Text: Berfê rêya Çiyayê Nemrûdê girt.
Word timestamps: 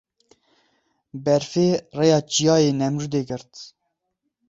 Berfê 1.23 1.67
rêya 1.97 2.19
Çiyayê 2.31 2.71
Nemrûdê 2.79 3.21
girt. 3.29 3.51